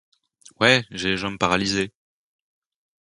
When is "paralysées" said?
1.37-1.93